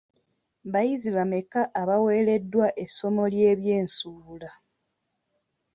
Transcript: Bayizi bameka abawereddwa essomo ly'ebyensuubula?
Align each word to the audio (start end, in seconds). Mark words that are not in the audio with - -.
Bayizi 0.71 1.09
bameka 1.17 1.61
abawereddwa 1.81 2.67
essomo 2.83 3.23
ly'ebyensuubula? 3.33 4.49